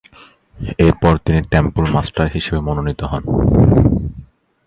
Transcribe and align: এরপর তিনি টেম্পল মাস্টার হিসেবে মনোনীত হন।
এরপর 0.79 1.13
তিনি 1.25 1.39
টেম্পল 1.51 1.83
মাস্টার 1.93 2.25
হিসেবে 2.35 2.59
মনোনীত 2.67 3.01
হন। 3.03 3.23